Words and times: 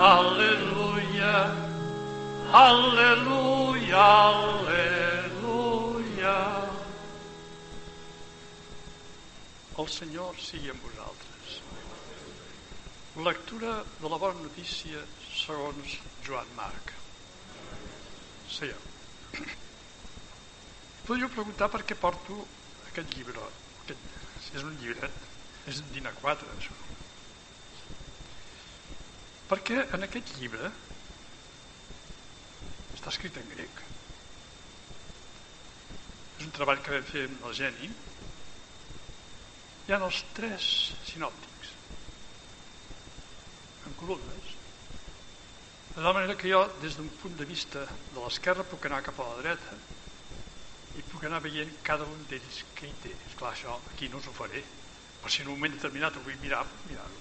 Hallelujah, 0.00 1.52
hallelujah, 2.48 3.98
hallelujah. 5.28 6.38
El 9.76 9.88
Senyor 9.96 10.40
sigui 10.40 10.72
amb 10.72 10.80
vosaltres. 10.86 11.60
Lectura 13.28 13.74
de 14.00 14.08
la 14.14 14.20
bona 14.24 14.40
notícia 14.40 15.04
segons 15.34 15.98
Joan 16.24 16.48
Marc. 16.56 16.96
Seieu. 18.56 18.80
Podríeu 21.04 21.28
preguntar 21.36 21.68
per 21.76 21.84
què 21.84 22.00
porto 22.06 22.40
aquest 22.88 23.12
llibre. 23.18 23.44
Aquest, 23.84 24.00
és 24.56 24.64
un 24.64 24.80
llibret, 24.80 25.12
és 25.68 25.84
un 25.84 25.92
dinar 25.92 26.16
4, 26.24 26.56
això. 26.56 26.80
Perquè 29.50 29.82
en 29.96 30.06
aquest 30.06 30.36
llibre 30.38 30.70
està 32.94 33.10
escrit 33.10 33.38
en 33.40 33.48
grec. 33.50 33.82
És 36.38 36.44
un 36.46 36.52
treball 36.54 36.82
que 36.84 36.94
vam 36.94 37.06
fer 37.08 37.24
amb 37.26 37.46
el 37.48 37.56
geni. 37.58 37.90
Hi 39.88 39.94
ha 39.96 39.98
els 40.06 40.20
tres 40.36 40.66
sinòptics 41.08 41.72
en 43.88 43.96
columnes. 44.02 44.52
De 45.96 46.04
la 46.04 46.12
manera 46.14 46.36
que 46.38 46.52
jo, 46.52 46.60
des 46.84 46.94
d'un 46.96 47.08
punt 47.22 47.34
de 47.40 47.48
vista 47.48 47.82
de 47.88 48.20
l'esquerra, 48.20 48.62
puc 48.70 48.86
anar 48.86 49.02
cap 49.02 49.18
a 49.18 49.26
la 49.32 49.40
dreta 49.40 49.80
i 51.00 51.02
puc 51.10 51.24
anar 51.26 51.42
veient 51.42 51.72
cada 51.86 52.06
un 52.06 52.22
d'ells 52.30 52.62
què 52.78 52.86
hi 52.86 52.94
té. 53.02 53.16
Esclar, 53.32 53.50
això 53.56 53.80
aquí 53.90 54.08
no 54.12 54.22
us 54.22 54.30
ho 54.30 54.36
faré, 54.36 54.62
però 55.18 55.32
si 55.32 55.42
en 55.42 55.50
un 55.50 55.58
moment 55.58 55.74
determinat 55.74 56.16
ho 56.16 56.24
vull 56.28 56.38
mirar, 56.44 56.62
mirar-ho. 56.86 57.20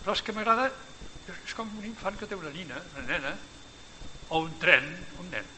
Però 0.00 0.16
és 0.16 0.22
que 0.24 0.32
m'agrada, 0.32 0.70
és 1.34 1.54
com 1.56 1.70
un 1.78 1.86
infant 1.88 2.16
que 2.18 2.28
té 2.28 2.38
una 2.38 2.52
nina, 2.54 2.78
una 2.94 3.06
nena, 3.08 3.34
o 4.30 4.40
un 4.46 4.54
tren, 4.62 4.86
un 5.20 5.28
nen. 5.32 5.56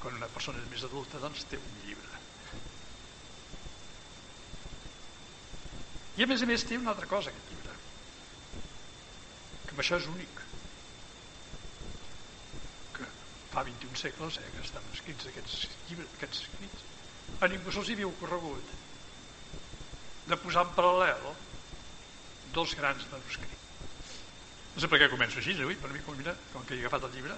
Quan 0.00 0.16
una 0.16 0.30
persona 0.32 0.60
és 0.62 0.68
més 0.72 0.84
adulta, 0.86 1.18
doncs 1.20 1.42
té 1.50 1.58
un 1.60 1.80
llibre. 1.84 2.20
I 6.16 6.24
a 6.24 6.28
més 6.30 6.44
a 6.44 6.48
més 6.48 6.64
té 6.68 6.78
una 6.78 6.94
altra 6.94 7.08
cosa, 7.08 7.32
aquest 7.32 7.50
llibre, 7.52 7.74
que 9.66 9.74
amb 9.74 9.82
això 9.84 9.98
és 10.00 10.08
únic. 10.12 10.40
Que 12.96 13.10
fa 13.52 13.66
21 13.68 14.00
segles 14.00 14.40
eh, 14.40 14.48
que 14.54 14.64
estan 14.64 14.88
escrits 14.94 15.28
aquests 15.32 15.68
llibres, 15.90 16.16
aquests 16.16 16.46
escrits. 16.46 16.88
A 17.40 17.48
ningú 17.52 17.72
se'ls 17.72 17.92
havia 17.92 18.08
ocorregut 18.08 18.74
de 20.30 20.40
posar 20.40 20.64
en 20.66 20.74
paral·lel 20.76 21.30
dos 22.54 22.74
grans 22.78 23.02
manuscrits. 23.12 23.58
No 24.74 24.78
sé 24.82 24.86
per 24.90 24.98
què 25.02 25.08
començo 25.12 25.36
així 25.40 25.52
avui, 25.58 25.76
per 25.76 25.90
mi 25.92 26.00
mira, 26.18 26.34
com 26.52 26.60
que 26.66 26.74
he 26.76 26.82
agafat 26.82 27.02
el 27.08 27.14
llibre, 27.16 27.34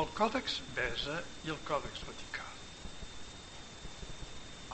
el 0.00 0.06
Còdex 0.18 0.46
Besa 0.74 1.16
i 1.46 1.48
el 1.54 1.60
Còdex 1.68 1.94
Vaticà. 2.08 2.46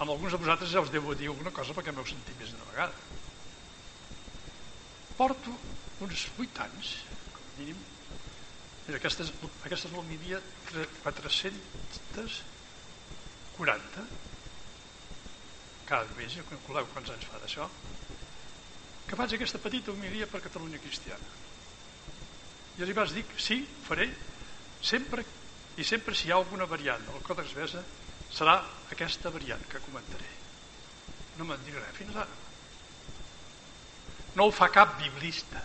Amb 0.01 0.11
alguns 0.11 0.33
de 0.33 0.41
vosaltres 0.41 0.73
ja 0.73 0.85
us 0.85 0.93
devo 0.93 1.11
dir 1.15 1.29
alguna 1.29 1.57
cosa 1.57 1.77
perquè 1.77 1.91
m'heu 1.93 2.07
sentit 2.09 2.37
més 2.41 2.51
d'una 2.53 2.71
vegada. 2.71 2.97
Porto 5.19 5.53
uns 6.01 6.21
8 6.39 6.59
anys, 6.65 6.87
com 7.35 7.45
mínim, 7.59 7.79
i 8.89 8.91
aquesta 8.97 9.23
és, 9.27 9.31
aquesta 9.67 9.87
és 9.89 9.95
l'homilia 9.95 10.39
440 11.05 14.05
cada 15.91 16.15
mes, 16.17 16.31
ja 16.33 16.49
calculeu 16.49 16.85
quants 16.95 17.11
anys 17.13 17.29
fa 17.29 17.37
d'això, 17.43 17.65
que 19.11 19.19
faig 19.19 19.33
aquesta 19.35 19.59
petita 19.59 19.91
homilia 19.91 20.29
per 20.31 20.39
Catalunya 20.45 20.79
Cristiana. 20.79 21.31
I 22.79 22.87
hi 22.87 22.95
vas 22.95 23.11
dir 23.11 23.25
que 23.27 23.41
sí, 23.43 23.57
faré, 23.83 24.07
sempre 24.81 25.25
i 25.77 25.85
sempre 25.85 26.15
si 26.15 26.29
hi 26.29 26.31
ha 26.31 26.37
alguna 26.39 26.69
variant 26.71 27.03
del 27.09 27.25
Còdex 27.27 27.57
Besa 27.59 27.83
serà 28.31 28.55
aquesta 28.95 29.33
variant 29.35 29.65
que 29.67 29.83
comentaré. 29.83 30.29
No 31.39 31.47
me'n 31.49 31.65
diré 31.67 31.83
res 31.83 31.99
fins 31.99 32.15
ara. 32.23 32.37
No 34.39 34.47
ho 34.47 34.53
fa 34.55 34.69
cap 34.71 34.95
biblista. 35.01 35.63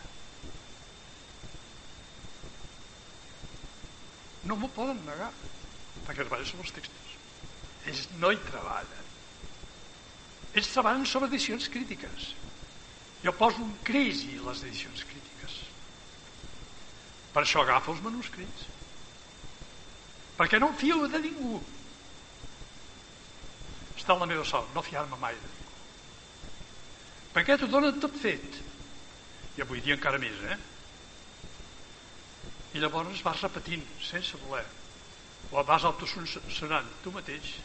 No 4.50 4.57
m'ho 4.57 4.72
poden 4.73 5.03
negar, 5.05 5.29
perquè 6.07 6.23
treballen 6.23 6.50
sobre 6.50 6.66
els 6.66 6.73
textos. 6.79 7.13
Ells 7.85 8.09
no 8.17 8.34
hi 8.34 8.41
treballen. 8.50 9.13
Ells 10.55 10.73
treballen 10.73 11.05
sobre 11.05 11.29
edicions 11.29 11.69
crítiques. 11.69 12.34
Jo 13.25 13.34
poso 13.34 13.63
un 13.63 13.74
crisi 13.81 14.36
les 14.38 14.59
edicions 14.68 15.02
crítiques. 15.09 15.56
Per 17.34 17.41
això 17.41 17.63
agafo 17.63 17.96
els 17.96 18.03
manuscrits. 18.06 18.68
Perquè 20.38 20.59
no 20.62 20.69
em 20.69 20.78
fio 20.78 21.00
de 21.09 21.22
ningú. 21.24 21.58
Està 23.96 24.14
en 24.14 24.22
la 24.22 24.30
meva 24.30 24.46
sort, 24.46 24.69
no 24.75 24.85
fiar-me 24.85 25.18
mai 25.18 25.34
de 25.41 25.50
ningú. 25.50 25.74
Perquè 27.34 27.58
t'ho 27.58 27.72
donen 27.72 27.97
tot 28.03 28.14
fet. 28.22 28.62
I 29.58 29.66
avui 29.66 29.81
dia 29.81 29.97
encara 29.97 30.22
més, 30.22 30.46
eh? 30.46 30.62
I 32.75 32.84
llavors 32.84 33.24
vas 33.25 33.41
repetint, 33.41 33.85
sense 34.06 34.38
voler. 34.46 34.66
O 35.50 35.64
vas 35.66 35.85
autosonant 35.88 36.94
tu 37.02 37.14
mateix. 37.16 37.56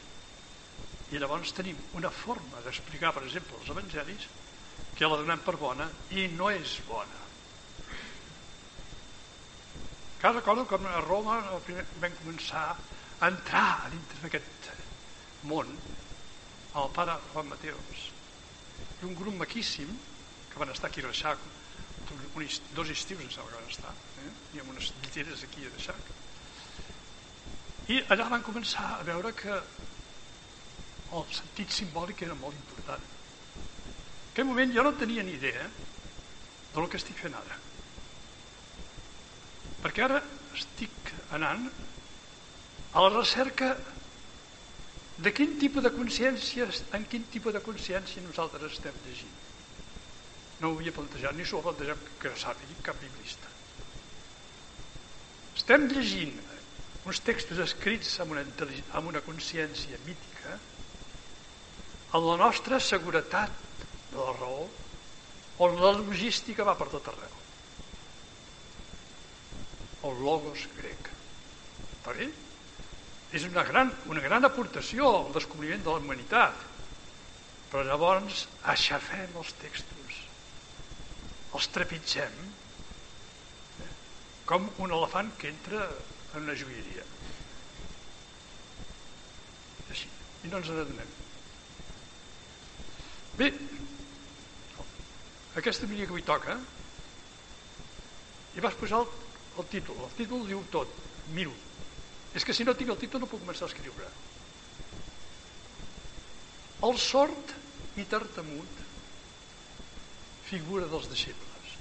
I 1.10 1.20
llavors 1.20 1.53
tenim 1.53 1.76
una 1.99 2.10
forma 2.15 2.62
d'explicar, 2.65 3.12
per 3.12 3.26
exemple, 3.26 3.59
els 3.60 3.75
evangelis 3.75 4.31
que 4.96 5.08
la 5.08 5.16
donem 5.16 5.41
per 5.44 5.56
bona 5.56 5.88
i 6.12 6.28
no 6.36 6.50
és 6.52 6.78
bona. 6.88 7.20
Que 10.20 10.32
recordo 10.34 10.66
que 10.68 10.76
a 10.76 11.00
Roma 11.00 11.41
vam 11.56 12.16
començar 12.18 12.64
a 13.20 13.28
entrar 13.28 13.88
dintre 13.92 14.19
d'aquest 14.24 14.70
món 15.48 15.70
el 16.80 16.90
pare 16.96 17.16
Juan 17.32 17.48
Mateos 17.50 18.00
i 19.00 19.06
un 19.08 19.14
grup 19.16 19.34
maquíssim 19.40 19.88
que 20.50 20.60
van 20.60 20.72
estar 20.74 20.90
aquí 20.90 21.00
a 21.00 21.08
Reixac 21.08 21.38
dos 22.76 22.90
estius 22.92 23.22
em 23.24 23.30
sembla 23.32 23.50
que 23.52 23.60
van 23.60 23.70
estar 23.70 23.92
eh? 24.24 24.32
i 24.56 24.60
amb 24.62 24.72
unes 24.74 24.92
lliteres 25.02 25.44
aquí 25.46 25.64
a 25.64 25.72
Reixac 25.72 26.02
i 27.94 28.02
allà 28.14 28.28
van 28.34 28.44
començar 28.46 28.86
a 28.98 29.06
veure 29.08 29.32
que 29.40 29.54
el 31.19 31.24
sentit 31.34 31.72
simbòlic 31.74 32.22
era 32.28 32.36
molt 32.44 32.56
important 32.60 33.19
aquell 34.30 34.48
moment 34.48 34.74
jo 34.74 34.84
no 34.86 34.94
tenia 34.98 35.24
ni 35.26 35.34
idea 35.36 35.66
del 36.74 36.88
que 36.88 36.98
estic 37.00 37.18
fent 37.18 37.34
ara. 37.34 37.56
Perquè 39.80 40.04
ara 40.06 40.20
estic 40.54 41.14
anant 41.36 41.66
a 42.92 43.02
la 43.04 43.10
recerca 43.14 43.74
de 45.20 45.32
quin 45.36 45.58
tipus 45.60 45.84
de 45.84 45.92
consciència 45.92 46.66
en 46.96 47.04
quin 47.10 47.26
tipus 47.32 47.54
de 47.54 47.62
consciència 47.64 48.22
nosaltres 48.24 48.78
estem 48.78 48.96
llegint. 49.06 49.38
No 50.60 50.70
ho 50.70 50.78
havia 50.78 50.94
plantejat 50.96 51.37
ni 51.37 51.44
s'ho 51.44 51.60
ha 51.60 51.66
plantejat 51.66 52.06
que 52.22 52.32
sàpigui 52.40 52.78
cap 52.87 52.99
biblista. 53.00 53.50
Estem 55.56 55.88
llegint 55.93 56.38
uns 57.08 57.20
textos 57.25 57.60
escrits 57.64 58.12
amb 58.22 58.37
una, 58.37 58.44
amb 58.96 59.08
una 59.12 59.22
consciència 59.25 59.99
mítica 60.06 60.56
amb 62.12 62.26
la 62.26 62.37
nostra 62.40 62.81
seguretat 62.82 63.69
de 64.10 64.20
la 64.20 64.36
raó 64.38 64.68
on 65.66 65.80
la 65.80 65.94
logística 65.98 66.66
va 66.66 66.76
per 66.78 66.88
tot 66.92 67.10
arreu 67.12 67.38
el 70.10 70.22
logos 70.24 70.68
grec 70.78 71.10
està 72.00 72.16
bé? 72.16 72.30
és 73.32 73.44
una 73.46 73.62
gran, 73.62 73.90
una 74.10 74.22
gran 74.22 74.44
aportació 74.46 75.06
al 75.08 75.32
descobriment 75.34 75.82
de 75.84 75.92
la 75.92 76.02
humanitat. 76.02 76.66
Però 77.70 77.84
llavors 77.86 78.46
aixafem 78.72 79.36
els 79.38 79.52
textos, 79.60 80.16
els 81.54 81.68
trepitgem, 81.70 82.40
eh? 83.84 83.90
com 84.50 84.66
un 84.82 84.96
elefant 84.96 85.30
que 85.38 85.52
entra 85.52 85.86
en 86.34 86.42
una 86.42 86.56
joieria. 86.58 87.06
Així, 89.86 90.10
i 90.42 90.50
no 90.50 90.58
ens 90.58 90.72
n'adonem. 90.74 91.14
Bé, 93.38 93.52
aquesta 95.58 95.88
mínia 95.91 96.06
que 96.06 96.14
avui 96.14 96.23
toca 96.23 96.58
i 98.55 98.62
vas 98.62 98.76
posar 98.79 99.02
el, 99.02 99.08
el 99.58 99.69
títol. 99.70 99.99
El 100.06 100.14
títol 100.19 100.47
diu 100.47 100.62
tot. 100.75 100.91
Miro. 101.35 101.55
És 102.35 102.47
que 102.47 102.55
si 102.55 102.67
no 102.67 102.75
tinc 102.79 102.93
el 102.94 103.00
títol 103.00 103.23
no 103.23 103.31
puc 103.31 103.43
començar 103.43 103.67
a 103.67 103.70
escriure. 103.70 104.11
El 106.87 106.97
sort 106.99 107.55
i 108.00 108.06
tartamut 108.08 108.85
figura 110.49 110.87
dels 110.91 111.08
deixebles. 111.11 111.75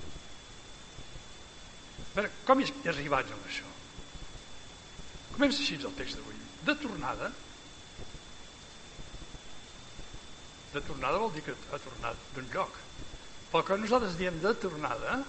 A 2.09 2.15
veure, 2.17 2.31
com 2.45 2.61
hi 2.61 2.67
arribats 2.91 3.33
amb 3.33 3.47
això? 3.49 3.69
Comença 5.35 5.63
així 5.63 5.77
el 5.79 5.95
text 5.97 6.19
d'avui. 6.19 6.35
De 6.67 6.75
tornada, 6.81 7.29
de 10.73 10.81
tornada 10.85 11.21
vol 11.21 11.31
dir 11.33 11.45
que 11.45 11.55
ha 11.71 11.79
tornat 11.81 12.29
d'un 12.35 12.49
lloc. 12.53 12.75
Però 13.49 13.63
quan 13.65 13.81
nosaltres 13.81 14.17
diem 14.19 14.37
de 14.43 14.53
tornada, 14.61 15.19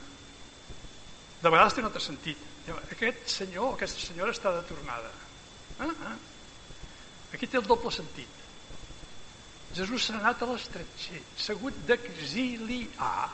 de 1.40 1.48
vegades 1.48 1.76
té 1.76 1.80
un 1.80 1.88
altre 1.88 2.02
sentit. 2.04 2.42
Aquest 2.92 3.30
senyor 3.32 3.70
o 3.70 3.76
aquesta 3.76 4.02
senyora 4.02 4.34
està 4.36 4.52
de 4.54 4.64
tornada. 4.68 5.10
Ah, 5.80 5.94
ah. 6.10 6.16
Aquí 7.32 7.48
té 7.48 7.56
el 7.60 7.66
doble 7.68 7.92
sentit. 7.94 8.36
Jesús 9.74 10.04
s'ha 10.04 10.18
anat 10.18 10.42
a 10.42 10.48
l'estretxer, 10.50 11.20
s'ha 11.38 11.54
hagut 11.54 11.76
d'exiliar, 11.86 13.30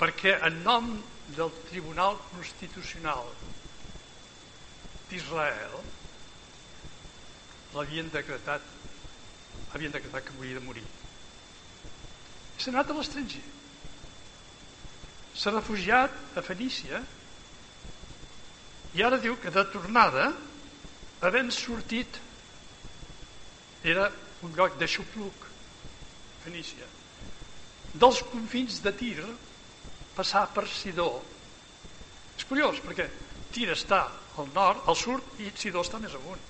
perquè 0.00 0.38
en 0.48 0.62
nom 0.64 0.88
del 1.36 1.52
Tribunal 1.68 2.16
Constitucional 2.30 3.28
d'Israel 5.10 5.76
l'havien 7.74 8.08
decretat 8.12 8.72
havien 9.74 9.92
decretat 9.92 10.24
que 10.24 10.34
hauria 10.36 10.58
de 10.58 10.64
morir. 10.64 10.84
S'ha 12.64 12.72
anat 12.72 12.88
a 12.88 12.94
l'estranger. 12.96 13.42
S'ha 15.36 15.50
refugiat 15.52 16.38
a 16.40 16.42
Fenícia 16.46 17.02
i 18.96 19.02
ara 19.04 19.18
diu 19.20 19.36
que 19.36 19.52
de 19.52 19.64
tornada, 19.68 20.30
havent 21.20 21.52
sortit, 21.52 22.16
era 23.84 24.06
un 24.48 24.56
lloc 24.56 24.78
de 24.80 24.88
xupluc, 24.88 25.44
Fenícia. 26.46 26.88
Dels 27.92 28.24
confins 28.32 28.80
de 28.80 28.92
Tir, 28.96 29.20
passar 30.16 30.46
per 30.56 30.64
Sidó. 30.64 31.10
És 32.38 32.48
curiós, 32.48 32.80
perquè 32.80 33.10
Tir 33.52 33.74
està 33.76 34.06
al 34.40 34.48
nord, 34.56 34.86
al 34.88 34.96
sud, 34.96 35.36
i 35.44 35.52
Sidó 35.52 35.84
està 35.84 36.00
més 36.00 36.16
amunt. 36.16 36.40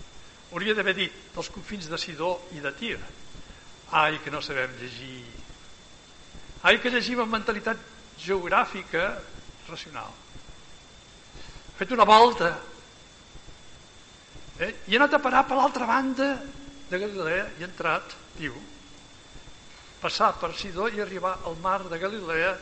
Hauria 0.53 0.79
d'haver 0.79 0.95
dit 0.95 1.23
dels 1.35 1.51
confins 1.51 1.91
de 1.91 1.99
Sidó 1.99 2.37
i 2.55 2.63
de 2.63 2.71
Tir. 2.79 3.01
Ai, 3.91 4.21
que 4.23 4.31
no 4.31 4.39
sabem 4.43 4.79
llegir. 4.79 5.44
Ai, 6.65 6.79
que 6.81 6.89
llegim 6.89 7.21
amb 7.21 7.35
mentalitat 7.35 7.81
geogràfica 8.17 9.09
racional. 9.69 10.13
He 11.75 11.75
fet 11.77 11.91
una 11.93 12.07
volta 12.09 12.55
eh? 14.57 14.71
i 14.89 14.95
he 14.95 14.97
anat 14.97 15.19
a 15.19 15.21
parar 15.21 15.43
per 15.49 15.59
l'altra 15.59 15.89
banda 15.91 16.29
de 16.89 17.01
Galilea 17.03 17.51
i 17.59 17.65
he 17.65 17.69
entrat, 17.69 18.15
diu, 18.39 18.55
passar 20.01 20.33
per 20.41 20.55
Sidó 20.57 20.89
i 20.89 21.03
arribar 21.05 21.35
al 21.45 21.59
mar 21.61 21.83
de 21.91 22.01
Galilea 22.01 22.55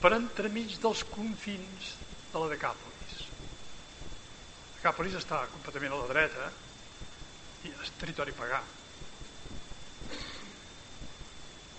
per 0.00 0.14
entremig 0.16 0.78
dels 0.82 1.04
confins 1.12 1.94
de 2.32 2.42
la 2.42 2.50
Decàpolis. 2.50 3.24
Decàpolis 4.80 5.18
està 5.20 5.44
completament 5.52 5.94
a 5.94 6.02
la 6.02 6.10
dreta, 6.10 6.50
i 7.68 7.72
és 7.76 7.94
territori 8.00 8.34
pagà. 8.34 8.62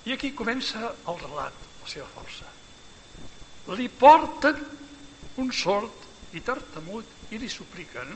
I 0.06 0.16
aquí 0.16 0.32
comença 0.34 0.82
el 1.08 1.20
relat, 1.22 1.58
la 1.82 1.90
seva 1.90 2.08
força. 2.16 2.48
Li 3.78 3.88
porten 3.88 4.58
un 5.42 5.52
sort 5.54 6.08
i 6.36 6.42
tartamut 6.46 7.32
i 7.32 7.40
li 7.42 7.50
supliquen 7.50 8.16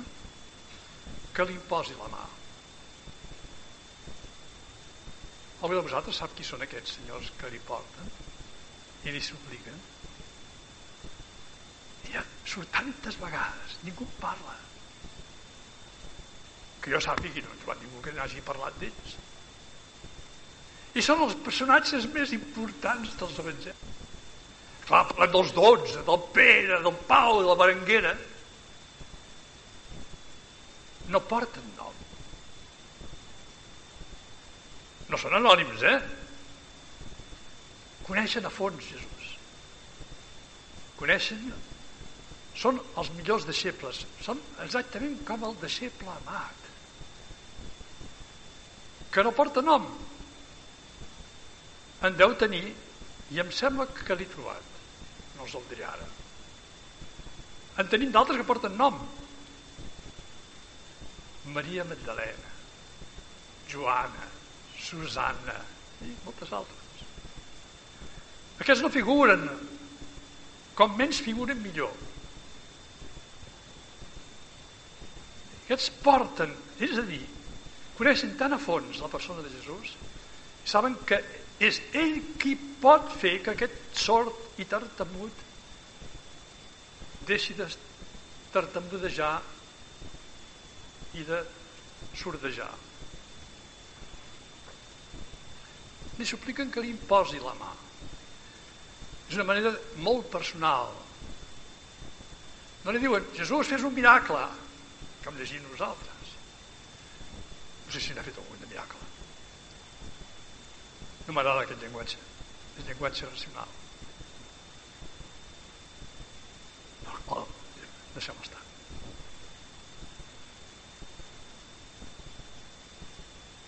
que 1.35 1.45
li 1.45 1.57
posi 1.69 1.95
la 1.99 2.09
mà. 2.11 2.25
Algú 5.61 5.77
de 5.77 5.85
vosaltres 5.85 6.19
sap 6.21 6.33
qui 6.37 6.45
són 6.47 6.63
aquests 6.65 6.97
senyors 6.97 7.31
que 7.39 7.49
li 7.53 7.61
porten 7.67 8.09
i 9.05 9.13
li 9.13 9.21
supliquen? 9.23 9.77
Ja 12.11 12.23
surt 12.45 12.71
tantes 12.73 13.17
vegades, 13.21 13.77
ningú 13.85 14.07
parla 14.21 14.55
que 16.85 16.91
jo 16.93 16.99
sàpigui, 17.01 17.41
no 17.41 17.49
ens 17.49 17.63
va 17.65 17.73
ningú 17.81 18.01
que 18.05 18.11
n'hagi 18.13 18.43
parlat 18.45 18.75
d'ells. 18.77 19.15
I 20.95 21.03
són 21.03 21.25
els 21.25 21.35
personatges 21.43 22.07
més 22.13 22.31
importants 22.35 23.15
dels 23.19 23.41
evangelis. 23.43 23.83
Clar, 24.85 25.01
parlem 25.09 25.31
dels 25.33 25.51
dotze, 25.55 26.03
del 26.07 26.21
Pere, 26.33 26.79
del 26.85 26.97
Pau, 27.09 27.39
de 27.41 27.49
la 27.49 27.57
Berenguera. 27.59 28.13
No 31.09 31.21
porten 31.25 31.65
nom. 31.77 32.01
No 35.09 35.19
són 35.21 35.35
anònims, 35.37 35.83
eh? 35.85 35.97
Coneixen 38.05 38.45
a 38.45 38.53
fons 38.53 38.85
Jesús. 38.85 39.31
Coneixen 40.99 41.49
són 42.55 42.79
els 42.95 43.09
millors 43.17 43.45
deixebles. 43.49 44.05
Són 44.23 44.39
exactament 44.63 45.17
com 45.27 45.43
el 45.49 45.57
deixeble 45.61 46.13
amat 46.21 46.61
que 49.15 49.23
no 49.23 49.31
porta 49.31 49.61
nom. 49.63 49.85
En 52.05 52.17
deu 52.19 52.35
tenir, 52.37 52.65
i 53.33 53.41
em 53.41 53.51
sembla 53.51 53.87
que 53.97 54.17
l'he 54.17 54.27
trobat. 54.29 54.73
No 55.35 55.47
us 55.47 55.55
el 55.57 55.65
diré 55.71 55.85
ara. 55.89 56.07
En 57.81 57.89
tenim 57.91 58.11
d'altres 58.13 58.39
que 58.39 58.47
porten 58.47 58.77
nom. 58.77 58.99
Maria 61.55 61.85
Magdalena, 61.85 62.51
Joana, 63.69 64.27
Susana 64.81 65.57
i 66.05 66.11
moltes 66.25 66.53
altres. 66.53 67.05
Aquests 68.61 68.83
no 68.85 68.93
figuren. 68.93 69.47
Com 70.75 70.97
menys 70.99 71.21
figuren, 71.23 71.61
millor. 71.63 71.93
Aquests 75.65 75.87
porten, 76.03 76.51
és 76.83 76.97
a 76.99 77.05
dir, 77.07 77.23
coneixen 77.97 78.35
tan 78.37 78.53
a 78.53 78.59
fons 78.61 78.99
la 79.01 79.09
persona 79.09 79.41
de 79.41 79.53
Jesús 79.53 79.95
saben 80.65 80.97
que 81.07 81.21
és 81.63 81.79
ell 81.95 82.17
qui 82.41 82.55
pot 82.81 83.11
fer 83.19 83.37
que 83.43 83.53
aquest 83.53 83.99
sort 83.99 84.59
i 84.59 84.65
tartamut 84.69 85.43
deixi 87.27 87.55
de 87.57 87.67
tartamudejar 88.53 89.37
i 91.15 91.23
de 91.27 91.39
sordejar. 92.15 92.71
Li 96.19 96.27
supliquen 96.27 96.69
que 96.71 96.83
li 96.83 96.91
imposi 96.93 97.41
la 97.43 97.55
mà. 97.59 97.71
És 99.25 99.35
una 99.35 99.47
manera 99.47 99.73
molt 100.05 100.29
personal. 100.31 100.91
No 102.85 102.93
li 102.93 103.01
diuen, 103.01 103.25
Jesús, 103.35 103.67
fes 103.67 103.83
un 103.83 103.95
miracle, 103.95 104.43
com 105.25 105.39
llegim 105.39 105.63
nosaltres 105.71 106.15
no 107.85 107.91
sé 107.91 107.99
si 108.01 108.13
n'ha 108.13 108.23
fet 108.25 108.37
algun. 108.41 108.64
No 111.25 111.33
m'agrada 111.33 111.63
aquest 111.65 111.81
llenguatge. 111.81 112.19
És 112.77 112.87
llenguatge 112.87 113.29
racional. 113.29 113.71
No, 117.05 117.15
no, 117.29 117.45
deixem 118.13 118.41
estar. 118.43 118.61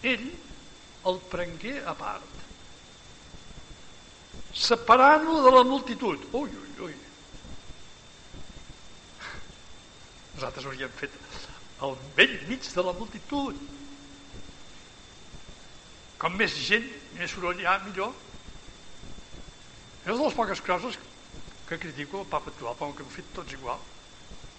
Ell 0.08 0.28
el 1.10 1.20
prengué 1.32 1.78
a 1.88 1.94
part, 1.98 2.44
separant-lo 4.58 5.40
de 5.46 5.54
la 5.56 5.64
multitud. 5.66 6.28
Ui, 6.38 6.52
ui, 6.52 6.72
ui. 6.88 6.96
Nosaltres 10.36 10.68
hauríem 10.70 10.94
fet 11.00 11.18
el 11.88 11.98
vell 12.18 12.38
mig 12.50 12.70
de 12.74 12.86
la 12.86 12.94
multitud 12.98 13.58
com 16.22 16.34
més 16.38 16.56
gent 16.66 16.86
més 17.18 17.34
soroll 17.34 17.60
hi 17.60 17.68
ha, 17.68 17.78
millor. 17.86 18.14
És 20.06 20.14
de 20.14 20.22
les 20.22 20.38
poques 20.38 20.62
coses 20.64 20.98
que 21.68 21.80
critico 21.82 22.22
el 22.22 22.30
papa 22.32 22.52
actual, 22.54 22.78
com 22.80 22.94
que 22.96 23.04
ho 23.04 23.12
fet 23.12 23.28
tots 23.36 23.58
igual. 23.58 23.82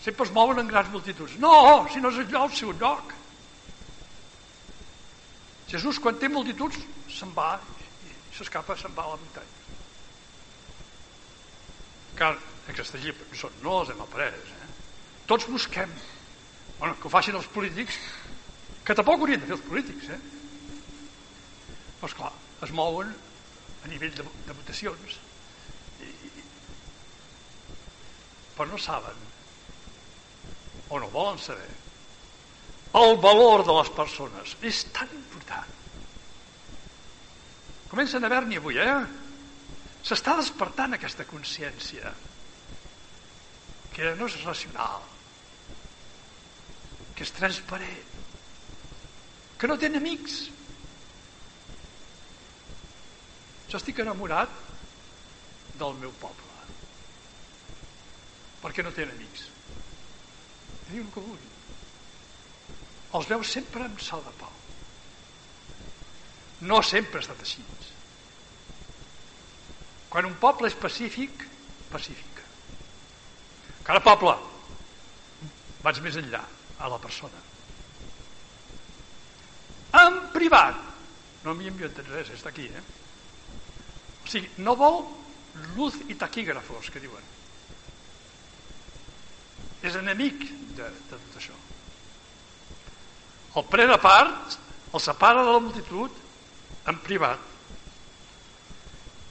Sempre 0.04 0.26
es 0.26 0.34
mouen 0.34 0.60
en 0.60 0.68
grans 0.68 0.90
multituds. 0.92 1.38
No, 1.42 1.86
si 1.92 2.02
no 2.02 2.12
és 2.12 2.20
allò 2.22 2.44
el 2.46 2.54
seu 2.58 2.74
lloc. 2.76 3.14
Jesús, 5.68 5.98
quan 6.00 6.20
té 6.20 6.28
multituds, 6.32 6.78
se'n 7.12 7.32
va 7.36 7.54
i 8.08 8.36
s'escapa, 8.36 8.76
se'n 8.76 8.94
va 8.96 9.06
a 9.08 9.14
la 9.14 9.20
muntanya. 9.20 9.56
Car 12.18 12.36
aquesta 12.68 13.00
llibre 13.00 13.24
no 13.64 13.80
els 13.80 13.90
hem 13.92 14.00
après. 14.04 14.32
Eh? 14.34 14.70
Tots 15.28 15.48
busquem 15.48 15.92
bueno, 16.78 16.94
que 16.96 17.08
ho 17.08 17.10
facin 17.10 17.34
els 17.34 17.48
polítics, 17.50 17.96
que 18.86 18.94
tampoc 18.94 19.20
haurien 19.20 19.40
de 19.42 19.48
fer 19.48 19.56
els 19.56 19.64
polítics, 19.66 20.10
eh? 20.14 20.18
Però 21.98 22.10
esclar, 22.10 22.30
es 22.64 22.74
mouen 22.74 23.10
a 23.84 23.90
nivell 23.90 24.14
de, 24.16 24.24
de 24.46 24.56
votacions, 24.56 25.18
i, 26.02 26.12
però 28.56 28.68
no 28.72 28.80
saben, 28.82 29.26
o 30.88 30.98
no 30.98 31.10
volen 31.12 31.38
saber, 31.42 31.68
el 32.98 33.16
valor 33.20 33.66
de 33.66 33.74
les 33.76 33.90
persones 33.94 34.56
és 34.64 34.84
tan 34.96 35.10
important. 35.14 35.76
Comencen 37.88 38.24
a 38.24 38.28
haver-n'hi 38.28 38.58
avui, 38.60 38.80
eh? 38.80 38.96
S'està 40.04 40.34
despertant 40.38 40.96
aquesta 40.96 41.26
consciència 41.28 42.12
que 43.94 44.12
no 44.16 44.28
és 44.30 44.36
racional, 44.44 45.02
que 47.16 47.26
és 47.26 47.32
transparent, 47.34 48.18
que 49.58 49.68
no 49.70 49.76
té 49.80 49.90
amics. 49.90 50.44
Jo 53.68 53.76
estic 53.76 54.00
enamorat 54.04 54.52
del 55.78 55.94
meu 56.00 56.14
poble 56.22 56.46
perquè 58.58 58.82
no 58.82 58.90
té 58.90 59.04
amics. 59.06 59.44
Diu 60.88 61.04
el 61.04 61.12
que 61.14 61.22
vulgui 61.22 61.48
els 63.16 63.28
veus 63.30 63.52
sempre 63.56 63.86
amb 63.86 64.00
sal 64.04 64.20
de 64.24 64.32
pau. 64.40 64.52
No 66.68 66.80
sempre 66.84 67.20
ha 67.20 67.24
estat 67.24 67.40
així. 67.44 67.62
Quan 70.12 70.28
un 70.28 70.36
poble 70.40 70.68
és 70.68 70.76
pacífic, 70.76 71.44
pacífica. 71.92 72.44
Cada 73.86 74.02
poble, 74.04 74.34
vaig 75.84 76.00
més 76.04 76.18
enllà, 76.20 76.42
a 76.78 76.88
la 76.92 76.98
persona. 77.00 77.40
En 79.98 80.18
privat, 80.34 80.76
no 81.44 81.54
m'hi 81.56 81.70
entès 81.72 82.10
res, 82.12 82.32
està 82.34 82.52
aquí, 82.52 82.68
eh? 82.68 82.84
O 84.28 84.30
sigui, 84.30 84.50
no 84.60 84.74
vol 84.76 84.98
luz 85.72 85.94
i 86.12 86.14
taquígrafos, 86.20 86.90
que 86.92 87.00
diuen. 87.00 87.24
És 89.80 89.96
enemic 89.96 90.42
de, 90.76 90.84
de 90.84 91.16
tot 91.16 91.38
això. 91.40 91.56
El 93.56 93.64
pren 93.72 93.94
a 93.94 93.96
part, 94.02 94.58
el 94.92 95.00
separa 95.00 95.46
de 95.46 95.54
la 95.54 95.62
multitud 95.64 96.12
en 96.92 97.00
privat. 97.08 97.40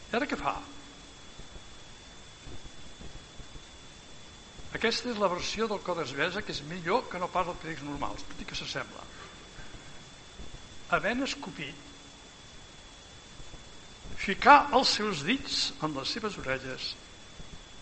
I 0.10 0.18
ara 0.18 0.26
què 0.26 0.40
fa? 0.40 0.56
Aquesta 4.78 5.14
és 5.14 5.22
la 5.22 5.30
versió 5.30 5.70
del 5.70 5.84
Codes 5.86 6.18
Besa 6.18 6.42
que 6.42 6.58
és 6.58 6.66
millor 6.66 7.06
que 7.12 7.22
no 7.22 7.30
pas 7.30 7.48
els 7.48 7.62
crítics 7.62 7.86
normals, 7.86 8.26
tot 8.26 8.42
i 8.42 8.50
que 8.50 8.58
s'assembla. 8.58 9.06
Havent 10.98 11.24
escopit, 11.28 11.87
ficar 14.18 14.58
els 14.76 14.96
seus 14.98 15.24
dits 15.28 15.72
en 15.86 15.94
les 15.96 16.14
seves 16.18 16.38
orelles 16.42 16.94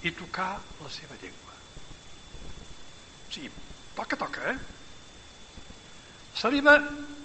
i 0.06 0.12
tocar 0.14 0.56
la 0.84 0.92
seva 0.92 1.18
llengua. 1.22 1.56
O 3.26 3.32
sigui, 3.34 3.52
toca, 3.96 4.20
toca, 4.20 4.52
eh? 4.52 4.58
Saliva 6.36 6.76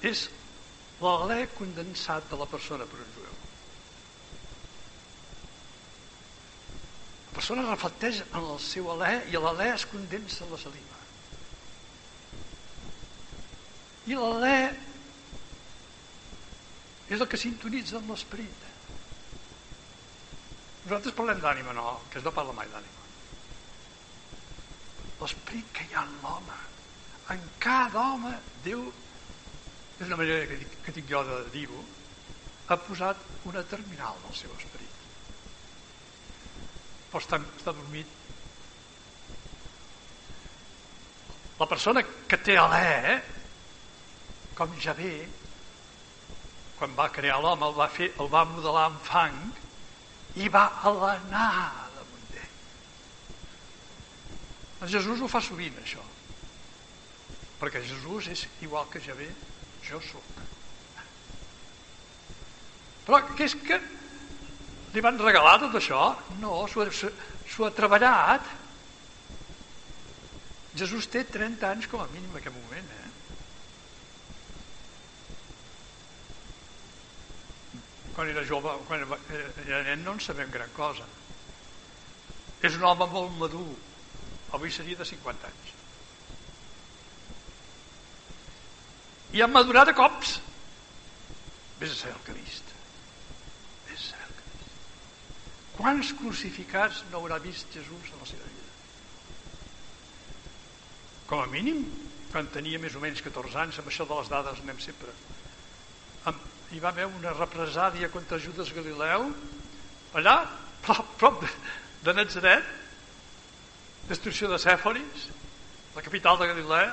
és 0.07 0.29
l'alè 1.03 1.43
condensat 1.57 2.29
de 2.31 2.39
la 2.39 2.47
persona 2.49 2.87
per 2.87 3.01
un 3.03 3.13
jueu. 3.17 3.37
La 7.31 7.35
persona 7.35 7.67
reflecteix 7.67 8.23
en 8.29 8.47
el 8.55 8.63
seu 8.63 8.89
alè 8.95 9.13
i 9.33 9.37
l'alè 9.39 9.73
es 9.75 9.87
condensa 9.91 10.45
en 10.47 10.55
la 10.55 10.63
saliva. 10.63 10.99
I 14.11 14.17
l'alè 14.19 14.57
és 17.11 17.19
el 17.19 17.29
que 17.29 17.39
sintonitza 17.41 17.99
amb 17.99 18.13
l'esperit. 18.15 18.70
Nosaltres 20.85 21.17
parlem 21.17 21.41
d'ànima, 21.45 21.77
no, 21.77 22.01
que 22.11 22.19
es 22.21 22.25
no 22.25 22.33
parla 22.33 22.57
mai 22.57 22.69
d'ànima. 22.73 23.07
L'esperit 25.21 25.73
que 25.77 25.85
hi 25.87 25.97
ha 25.97 26.07
en 26.09 26.15
l'home 26.25 26.61
en 27.31 27.43
cada 27.63 28.03
home 28.13 28.33
Déu 28.65 28.87
és 30.01 30.07
una 30.07 30.17
manera 30.19 30.47
que, 30.49 30.57
dic, 30.63 30.79
que 30.85 30.95
tinc 30.97 31.11
jo 31.11 31.21
de 31.27 31.43
dir-ho 31.55 31.83
ha 32.71 32.79
posat 32.87 33.21
una 33.51 33.63
terminal 33.71 34.19
del 34.25 34.35
seu 34.39 34.55
esperit 34.57 34.97
però 37.11 37.23
està, 37.23 37.39
està 37.59 37.75
dormit 37.77 38.17
la 41.61 41.69
persona 41.71 42.03
que 42.03 42.41
té 42.49 42.57
alè 42.59 43.21
com 44.59 44.75
ja 44.83 44.95
ve 44.99 45.15
quan 46.79 46.95
va 46.97 47.11
crear 47.13 47.39
l'home 47.45 47.69
el 47.69 47.77
va 47.77 47.91
fer, 47.93 48.09
el 48.19 48.31
va 48.33 48.47
modelar 48.49 48.87
amb 48.89 49.03
fang 49.05 49.43
i 50.39 50.49
va 50.49 50.65
alenar 50.87 51.51
damunt 51.97 52.27
d'ell 54.81 54.93
Jesús 54.95 55.19
ho 55.21 55.29
fa 55.29 55.41
sovint 55.43 55.77
això 55.83 56.05
perquè 57.61 57.83
Jesús 57.85 58.31
és 58.33 58.47
igual 58.65 58.89
que 58.89 59.03
Javé, 59.05 59.29
jo 59.85 60.01
sóc. 60.01 60.25
Però 63.05 63.21
què 63.37 63.45
és 63.45 63.57
que 63.61 63.77
li 64.95 65.05
van 65.05 65.21
regalar 65.21 65.59
tot 65.61 65.77
això? 65.77 66.01
No, 66.41 66.65
s'ho 66.71 67.67
ha 67.67 67.75
treballat. 67.77 68.49
Jesús 70.79 71.09
té 71.11 71.25
30 71.27 71.69
anys 71.69 71.91
com 71.91 72.01
a 72.01 72.09
mínim 72.15 72.31
en 72.33 72.41
aquest 72.41 72.57
moment, 72.57 72.91
eh? 72.97 73.09
Quan 78.21 78.29
era 78.29 78.45
jove, 78.45 78.77
quan 78.85 79.01
era 79.65 79.83
nen 79.89 80.05
no 80.05 80.13
en 80.13 80.21
sabem 80.21 80.53
gran 80.53 80.69
cosa. 80.77 81.09
És 82.61 82.77
un 82.77 82.85
home 82.85 83.09
molt 83.09 83.39
madur. 83.41 83.69
Avui 84.53 84.73
seria 84.75 84.99
de 85.01 85.09
50 85.09 85.49
anys. 85.49 85.77
i 89.33 89.43
han 89.43 89.53
madurat 89.55 89.91
a 89.91 89.95
cops 89.95 90.39
vés 91.81 91.93
a 91.93 91.97
saber 91.97 92.15
el 92.17 92.23
que 92.27 92.33
ha 92.35 92.39
vist 92.39 92.73
vés 93.89 94.01
a 94.01 94.07
saber 94.09 94.27
el 94.27 94.35
que 94.39 94.45
ha 94.47 94.55
vist 94.55 95.77
quants 95.79 96.13
crucificats 96.21 97.03
no 97.11 97.21
haurà 97.21 97.39
vist 97.45 97.71
Jesús 97.77 98.11
en 98.11 98.25
la 98.25 98.31
seva 98.31 98.49
vida 98.49 98.71
com 101.31 101.43
a 101.43 101.51
mínim 101.53 101.85
quan 102.33 102.51
tenia 102.55 102.83
més 102.83 102.97
o 102.99 103.03
menys 103.03 103.23
14 103.27 103.63
anys 103.65 103.79
amb 103.83 103.93
això 103.93 104.07
de 104.11 104.19
les 104.19 104.33
dades 104.35 104.65
anem 104.65 104.83
sempre 104.83 105.15
hi 106.71 106.81
va 106.83 106.93
haver 106.93 107.07
una 107.11 107.33
represàlia 107.35 108.11
contra 108.15 108.39
Judas 108.39 108.73
Galileu 108.75 109.31
allà 110.19 110.37
prop, 110.85 111.07
prop 111.19 111.41
de, 111.43 111.51
de 112.07 112.15
Nazaret 112.15 112.67
destrucció 114.11 114.51
de 114.51 114.59
Cèforis 114.63 115.29
la 115.97 116.05
capital 116.07 116.39
de 116.39 116.47
Galilea 116.53 116.91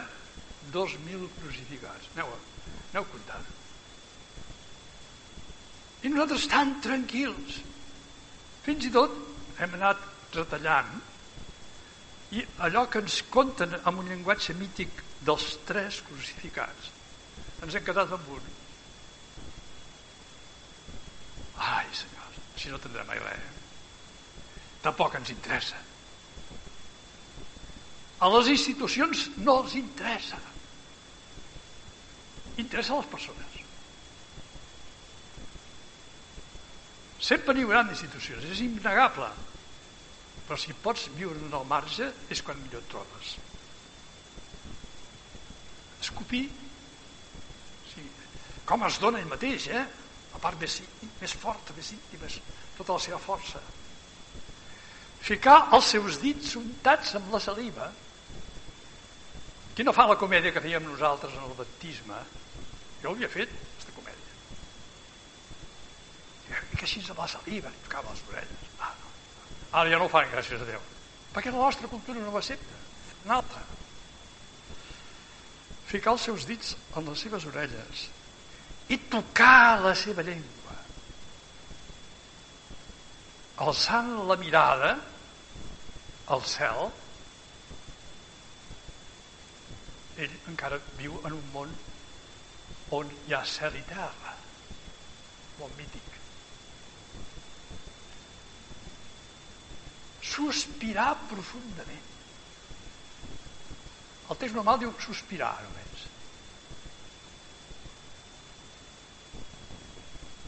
2.000 0.73 1.27
crucificats. 1.39 2.09
Aneu, 2.15 2.33
aneu 2.91 3.05
comptant. 3.07 3.45
I 6.03 6.09
nosaltres 6.11 6.47
tan 6.51 6.73
tranquils. 6.83 7.61
Fins 8.65 8.89
i 8.89 8.91
tot 8.91 9.13
hem 9.63 9.77
anat 9.77 10.01
retallant 10.35 10.89
i 12.35 12.43
allò 12.65 12.83
que 12.91 12.99
ens 12.99 13.21
conten 13.31 13.77
amb 13.77 14.01
un 14.01 14.09
llenguatge 14.09 14.57
mític 14.59 15.03
dels 15.27 15.45
tres 15.65 16.01
crucificats 16.09 16.91
ens 17.63 17.77
hem 17.77 17.85
quedat 17.87 18.11
amb 18.13 18.27
un 18.35 18.49
ai 21.67 21.87
senyors 21.99 22.41
si 22.67 22.75
no 22.75 22.81
tindrem 22.83 23.07
mai 23.07 23.23
res 23.23 23.63
tampoc 24.83 25.15
ens 25.15 25.31
interessa 25.31 25.79
a 28.19 28.29
les 28.35 28.51
institucions 28.51 29.27
no 29.39 29.61
els 29.63 29.79
interessa 29.79 30.43
interessa 32.57 32.93
a 32.93 33.01
les 33.01 33.09
persones. 33.11 33.57
Sempre 37.27 37.53
n'hi 37.53 37.65
haurà 37.65 37.83
institucions, 37.89 38.45
és 38.45 38.63
innegable. 38.65 39.29
Però 40.47 40.57
si 40.59 40.75
pots 40.83 41.07
viure 41.17 41.39
en 41.43 41.53
el 41.53 41.65
marge 41.67 42.07
és 42.31 42.41
quan 42.45 42.59
millor 42.61 42.83
et 42.83 42.91
trobes. 42.91 43.33
Escopir, 46.01 46.45
sí, 47.91 48.05
com 48.69 48.85
es 48.87 48.99
dona 49.01 49.19
ell 49.19 49.31
mateix, 49.31 49.67
eh? 49.73 49.83
La 50.37 50.41
part 50.41 50.61
més, 50.61 50.81
més 51.17 51.33
forta, 51.33 51.73
més 51.73 51.89
íntima, 51.95 52.29
tota 52.77 52.93
la 52.93 53.01
seva 53.01 53.17
força. 53.21 53.61
Ficar 55.27 55.57
els 55.73 55.87
seus 55.95 56.19
dits 56.21 56.53
untats 56.59 57.15
amb 57.17 57.31
la 57.33 57.41
saliva. 57.41 57.87
Qui 59.73 59.85
no 59.85 59.93
fa 59.97 60.05
la 60.09 60.17
comèdia 60.21 60.53
que 60.53 60.61
fèiem 60.61 60.85
nosaltres 60.85 61.33
en 61.33 61.47
el 61.47 61.55
baptisme, 61.57 62.19
jo 63.01 63.13
havia 63.13 63.29
fet, 63.33 63.49
aquesta 63.49 63.95
comèdia. 63.97 64.31
I 66.53 66.77
que 66.77 66.85
així 66.85 67.01
se 67.05 67.17
la 67.17 67.27
saliva, 67.29 67.73
li 67.73 67.81
tocava 67.87 68.13
les 68.13 68.23
orelles. 68.29 68.69
Ah, 68.77 68.93
no. 69.01 69.09
Ara 69.81 69.89
ja 69.93 70.01
no 70.01 70.05
ho 70.05 70.13
fan, 70.13 70.29
gràcies 70.33 70.61
a 70.61 70.69
Déu. 70.69 70.85
Perquè 71.33 71.53
la 71.53 71.63
nostra 71.65 71.89
cultura 71.89 72.21
no 72.21 72.33
ho 72.33 72.37
accepta. 72.39 72.77
Una 73.25 73.41
altra. 73.41 73.61
Ficar 75.89 76.13
els 76.13 76.29
seus 76.29 76.45
dits 76.45 76.75
en 76.95 77.09
les 77.09 77.25
seves 77.25 77.45
orelles 77.49 78.07
i 78.89 78.97
tocar 79.11 79.81
la 79.83 79.95
seva 79.95 80.23
llengua. 80.23 80.53
alçant 83.65 84.09
la 84.29 84.35
mirada 84.37 84.89
al 86.33 86.43
cel, 86.45 86.91
ell 90.25 90.35
encara 90.51 90.77
viu 90.99 91.17
en 91.25 91.37
un 91.37 91.47
món 91.55 91.73
on 92.97 93.09
hi 93.25 93.33
ha 93.33 93.41
cel 93.45 93.75
i 93.79 93.83
terra, 93.89 94.35
molt 95.57 95.73
mític. 95.79 96.13
Sospirar 100.27 101.09
profundament. 101.31 102.05
El 104.27 104.37
text 104.37 104.57
normal 104.59 104.79
diu 104.83 104.93
sospirar 105.01 105.55
només. 105.65 105.96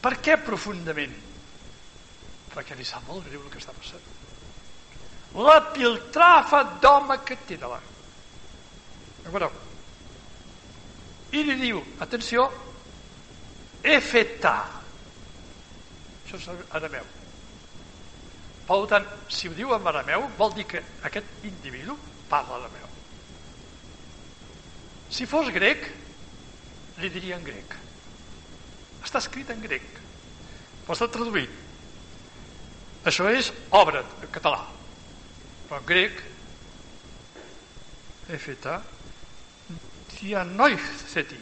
Per 0.00 0.16
què 0.24 0.38
profundament? 0.40 1.12
Perquè 2.50 2.76
li 2.76 2.86
sap 2.88 3.04
molt 3.08 3.26
greu 3.28 3.42
el 3.44 3.52
que 3.52 3.60
està 3.60 3.74
passant. 3.76 4.06
La 5.36 5.60
piltrafa 5.70 6.62
d'home 6.82 7.20
que 7.26 7.36
té 7.46 7.58
davant. 7.60 7.86
Veureu? 9.28 9.52
I 11.36 11.44
li 11.46 11.54
diu, 11.60 11.78
atenció, 12.02 12.48
efetà. 13.86 14.56
Això 16.24 16.40
és 16.40 16.64
arameu. 16.74 17.06
Per 18.66 18.78
tant, 18.90 19.06
si 19.30 19.50
ho 19.50 19.54
diu 19.54 19.74
en 19.74 19.86
arameu, 19.90 20.26
vol 20.38 20.54
dir 20.56 20.66
que 20.70 20.82
aquest 21.06 21.44
individu 21.46 21.96
parla 22.30 22.58
arameu. 22.58 22.88
Si 25.10 25.26
fos 25.26 25.50
grec, 25.54 25.86
li 27.02 27.10
diria 27.10 27.38
en 27.38 27.46
grec. 27.46 27.74
Està 29.10 29.18
escrit 29.24 29.48
en 29.50 29.58
grec. 29.58 29.86
Però 30.84 30.94
està 30.94 31.08
traduït. 31.10 31.50
Això 33.10 33.26
és 33.34 33.48
obra 33.74 34.04
en 34.22 34.30
català. 34.30 34.60
Però 35.66 35.80
en 35.80 35.88
grec, 35.88 36.20
efetà, 38.30 38.76
dianoiceti. 40.12 41.40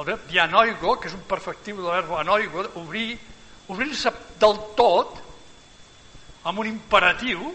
El 0.00 0.06
verb 0.08 0.24
dianoigo, 0.30 0.96
que 0.96 1.10
és 1.10 1.16
un 1.18 1.26
perfectiu 1.28 1.82
del 1.82 1.92
verb 1.92 2.16
anoigo, 2.16 2.64
obrir, 2.80 3.18
obrir-se 3.68 4.14
del 4.40 4.56
tot, 4.80 5.18
amb 6.48 6.62
un 6.64 6.70
imperatiu, 6.70 7.50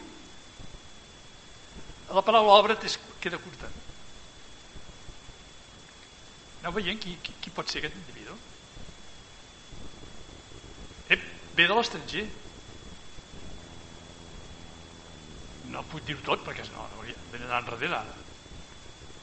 la 2.13 2.21
paraula 2.21 2.59
obra 2.61 2.77
queda 2.77 3.41
curta. 3.41 3.71
Aneu 6.61 6.75
veient 6.77 7.01
qui, 7.01 7.17
qui, 7.21 7.33
qui 7.41 7.53
pot 7.53 7.69
ser 7.69 7.81
aquest 7.81 7.97
individu? 7.97 8.37
Eh, 11.13 11.17
ve 11.55 11.67
de 11.67 11.75
l'estranger. 11.77 12.25
No 15.71 15.83
puc 15.89 16.03
dir 16.07 16.17
tot 16.25 16.43
perquè 16.45 16.65
no, 16.71 16.83
no 16.91 16.99
hauria 16.99 17.17
d'anar 17.31 17.61
enrere 17.63 17.91
ara. 17.97 18.17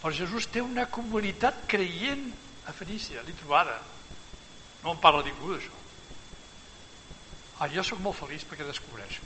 Però 0.02 0.12
Jesús 0.16 0.48
té 0.50 0.62
una 0.64 0.88
comunitat 0.90 1.62
creient 1.70 2.24
a 2.66 2.74
Fenícia, 2.74 3.22
l'he 3.22 3.36
trobada. 3.38 3.76
No 4.82 4.96
en 4.96 5.02
parla 5.02 5.22
ningú 5.26 5.52
d'això. 5.52 5.76
Ah, 7.60 7.68
jo 7.70 7.84
sóc 7.86 8.00
molt 8.02 8.18
feliç 8.18 8.42
perquè 8.48 8.66
descobreixo. 8.66 9.22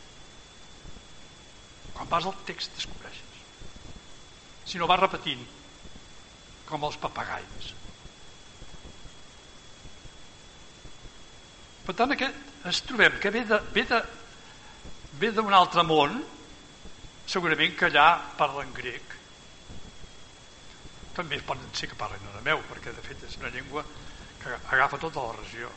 Quan 1.96 2.10
vas 2.10 2.26
al 2.28 2.36
text 2.44 2.74
descobreixes. 2.76 3.40
Si 4.68 4.76
no 4.76 4.88
vas 4.90 5.00
repetint, 5.00 5.46
com 6.68 6.84
els 6.84 6.98
papagais. 7.00 7.70
Per 11.86 11.94
tant, 11.94 12.12
aquest 12.12 12.45
es 12.70 12.80
trobem 12.86 13.18
que 13.22 13.30
ve 13.30 13.44
de, 13.48 13.60
ve 13.74 13.84
de, 13.88 14.00
ve 15.20 15.30
d'un 15.34 15.54
altre 15.54 15.84
món, 15.86 16.18
segurament 17.26 17.74
que 17.78 17.88
allà 17.88 18.08
parlen 18.38 18.72
grec, 18.74 19.16
també 21.16 21.40
poden 21.40 21.72
ser 21.72 21.88
que 21.88 21.98
parlin 21.98 22.28
arameu, 22.30 22.60
perquè 22.68 22.92
de 22.92 23.04
fet 23.04 23.24
és 23.24 23.38
una 23.40 23.50
llengua 23.54 23.84
que 24.42 24.52
agafa 24.74 25.00
tota 25.00 25.24
la 25.24 25.36
regió. 25.38 25.70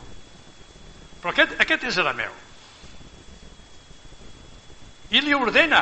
Però 1.22 1.32
aquest, 1.32 1.56
aquest 1.64 1.88
és 1.90 2.00
arameu. 2.02 2.36
I 5.16 5.24
li 5.24 5.34
ordena, 5.34 5.80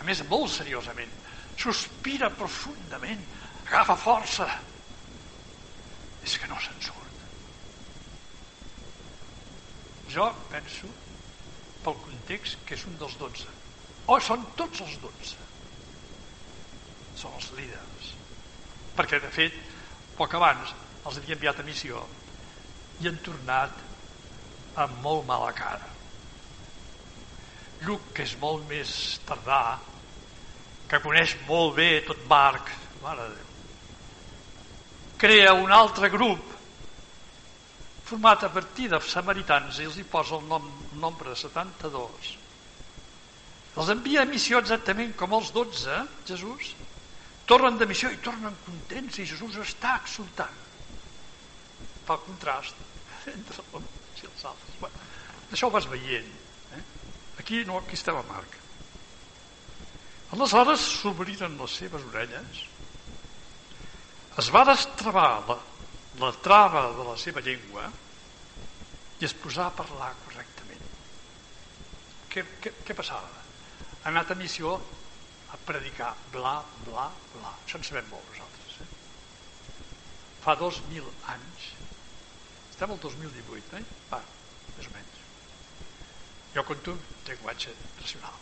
a 0.00 0.08
més 0.08 0.24
molt 0.30 0.50
seriosament, 0.50 1.12
sospira 1.60 2.32
profundament, 2.34 3.22
agafa 3.68 3.96
força. 4.00 4.48
És 6.24 6.38
que 6.40 6.48
no 6.50 6.58
se'n 6.62 6.80
surt. 6.80 7.01
Jo 10.12 10.28
penso, 10.52 10.90
pel 11.82 11.96
context, 12.04 12.60
que 12.66 12.76
és 12.76 12.84
un 12.86 12.98
dels 13.00 13.16
dotze. 13.20 13.48
O 14.12 14.18
són 14.20 14.44
tots 14.58 14.82
els 14.84 14.98
dotze 15.02 15.48
són 17.14 17.36
els 17.38 17.50
líders. 17.56 18.10
Perquè, 18.96 19.20
de 19.22 19.30
fet, 19.32 19.56
poc 20.18 20.34
abans 20.36 20.72
els 21.06 21.18
havia 21.18 21.36
enviat 21.36 21.60
a 21.60 21.66
missió 21.66 22.02
i 23.02 23.08
han 23.08 23.18
tornat 23.24 23.82
amb 24.82 25.00
molt 25.04 25.26
mala 25.28 25.52
cara. 25.56 25.88
Lluc, 27.82 28.12
que 28.16 28.24
és 28.24 28.36
molt 28.40 28.64
més 28.70 28.92
tardà, 29.26 29.78
que 30.88 31.00
coneix 31.02 31.34
molt 31.48 31.74
bé 31.78 31.90
tot 32.06 32.20
Marc, 32.30 32.70
mare 33.02 33.26
de 33.28 33.40
Déu, 33.40 33.48
crea 35.22 35.52
un 35.54 35.72
altre 35.72 36.10
grup 36.12 36.51
format 38.12 38.44
a 38.44 38.52
partir 38.52 38.90
de 38.92 39.00
samaritans 39.00 39.80
i 39.80 39.88
els 39.88 39.98
hi 39.98 40.04
posa 40.04 40.36
el 40.36 40.46
nom, 40.50 40.68
nombre 41.00 41.32
de 41.32 41.38
72 41.40 42.32
els 43.72 43.88
envia 43.88 44.22
a 44.22 44.28
missió 44.28 44.60
exactament 44.60 45.14
com 45.16 45.32
els 45.32 45.52
12 45.54 46.00
Jesús. 46.28 46.74
Tornen 47.48 47.78
de 47.80 47.88
missió 47.88 48.10
i 48.12 48.18
tornen 48.22 48.56
contents 48.66 49.16
i 49.22 49.24
Jesús 49.28 49.56
està 49.62 49.94
exultant. 50.02 50.58
Pel 52.06 52.20
contrast 52.26 52.76
entre 53.32 53.64
els 53.78 54.20
i 54.22 54.28
els 54.28 54.44
altres. 54.50 54.76
Bueno, 54.82 55.08
això 55.50 55.70
ho 55.70 55.74
vas 55.74 55.88
veient 55.90 56.28
eh? 56.76 56.82
aquí 57.40 57.62
no, 57.64 57.80
aquí 57.80 57.96
estava 57.96 58.22
Marc. 58.28 58.58
Aleshores 60.36 60.84
s'obriren 61.00 61.56
les 61.58 61.80
seves 61.80 62.04
orelles. 62.12 62.62
Es 64.40 64.52
va 64.52 64.66
destravar 64.68 65.30
la, 65.48 65.58
la 66.20 66.32
trava 66.44 66.86
de 66.96 67.08
la 67.08 67.16
seva 67.20 67.42
llengua 67.44 67.88
i 69.22 69.28
es 69.28 69.36
posà 69.38 69.68
a 69.68 69.76
parlar 69.78 70.10
correctament 70.24 70.82
què, 72.32 72.44
què, 72.64 72.74
què 72.88 72.98
passava? 72.98 73.42
ha 74.02 74.10
anat 74.10 74.32
a 74.32 74.34
missió 74.34 74.74
a 75.54 75.58
predicar 75.66 76.10
bla, 76.32 76.56
bla, 76.86 77.06
bla. 77.34 77.52
Això 77.64 77.78
en 77.78 77.84
sabem 77.86 78.08
molt 78.10 78.24
nosaltres. 78.32 78.78
Eh? 78.82 78.86
Fa 80.42 80.56
dos 80.58 80.80
mil 80.88 81.06
anys, 81.30 81.68
estem 82.70 82.94
al 82.94 83.02
2018, 83.04 83.76
eh? 83.78 83.84
Va, 84.10 84.18
més 84.78 84.88
o 84.88 84.94
menys. 84.96 85.20
Jo 86.56 86.64
conto 86.66 86.96
un 86.96 87.04
llenguatge 87.28 87.76
racional. 88.00 88.40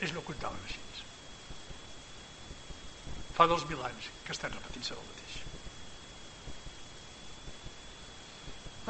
Ells 0.00 0.16
no 0.16 0.24
comptaven 0.26 0.64
així. 0.68 0.80
Fa 3.36 3.46
dos 3.48 3.66
mil 3.68 3.80
anys 3.88 4.08
que 4.24 4.34
estem 4.34 4.56
repetint-se 4.56 4.96
el 4.96 5.06
mateix. 5.10 5.38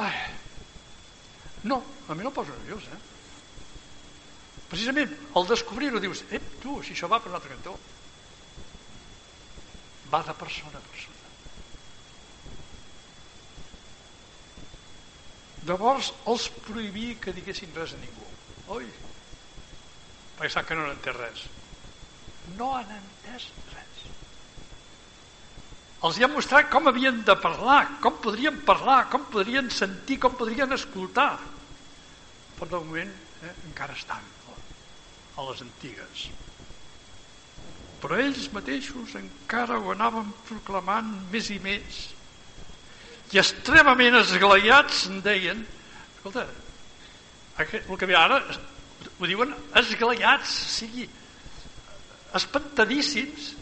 Ai. 0.07 0.52
No, 1.65 1.83
a 2.09 2.15
mi 2.15 2.25
no 2.27 2.33
poso 2.35 2.51
nerviós, 2.57 2.89
eh? 2.91 3.01
Precisament, 4.73 5.13
al 5.37 5.47
descobrir-ho 5.47 6.01
dius, 6.01 6.25
ep, 6.33 6.45
tu, 6.63 6.81
si 6.83 6.95
això 6.97 7.09
va 7.13 7.21
per 7.21 7.31
un 7.31 7.37
altre 7.39 7.53
cantó. 7.53 7.77
Va 10.11 10.23
de 10.27 10.35
persona 10.41 10.81
a 10.81 10.87
persona. 10.89 11.13
Llavors 15.69 16.11
els 16.27 16.49
prohibia 16.67 17.19
que 17.23 17.35
diguessin 17.37 17.75
res 17.77 17.95
a 17.95 18.01
ningú. 18.03 18.27
Oi? 18.79 18.89
Sap 20.51 20.67
que 20.67 20.75
no 20.75 20.83
han 20.89 20.97
entès 20.97 21.15
res. 21.15 21.45
No 22.59 22.73
han 22.75 22.89
entès 22.97 23.45
res. 23.71 23.92
Els 26.03 26.19
hi 26.19 26.25
ha 26.27 26.31
mostrat 26.31 26.71
com 26.71 26.89
havien 26.91 27.21
de 27.27 27.35
parlar, 27.39 27.83
com 28.03 28.17
podrien 28.25 28.57
parlar, 28.67 29.05
com 29.11 29.29
podrien 29.31 29.69
sentir, 29.71 30.19
com 30.23 30.35
podrien 30.39 30.75
escoltar. 30.75 31.37
Però 32.59 32.71
de 32.73 32.81
moment 32.83 33.13
eh, 33.13 33.53
encara 33.69 33.95
estan 33.95 34.25
a 35.37 35.45
les 35.49 35.63
antigues. 35.63 36.25
Però 38.03 38.19
ells 38.19 38.49
mateixos 38.51 39.15
encara 39.21 39.79
ho 39.79 39.93
anaven 39.95 40.35
proclamant 40.49 41.13
més 41.31 41.53
i 41.55 41.61
més. 41.63 42.03
I 43.33 43.39
extremament 43.41 44.19
esglaiats 44.19 45.07
en 45.09 45.23
deien, 45.25 45.63
escolta, 46.17 46.49
el 47.63 47.97
que 47.99 48.11
ve 48.11 48.19
ara 48.19 48.43
ho 48.43 49.31
diuen 49.31 49.55
esglaiats, 49.79 50.59
o 50.67 50.75
sigui, 50.75 51.07
espantadíssims. 52.35 53.53